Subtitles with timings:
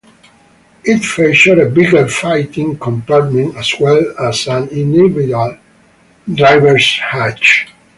[0.83, 5.55] It featured a bigger fighting compartment as well as an individual
[6.33, 7.67] driver's hatch.